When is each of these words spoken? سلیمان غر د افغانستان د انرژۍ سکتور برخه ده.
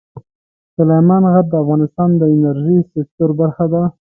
سلیمان 0.75 1.23
غر 1.31 1.45
د 1.49 1.53
افغانستان 1.63 2.09
د 2.17 2.21
انرژۍ 2.35 2.77
سکتور 2.93 3.29
برخه 3.41 3.65
ده. 3.73 3.81